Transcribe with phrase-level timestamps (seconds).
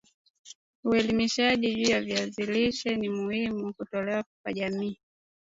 [0.83, 4.97] Uelimishaji juu ya viazi lishe ni muhimu kutolewa kwa jamii